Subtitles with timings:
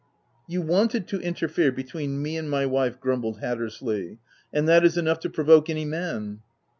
[0.49, 4.17] M You wanted to interfere between me and my wife/' grumbled Hattersley,"
[4.51, 6.39] and that is enough to provoke any man."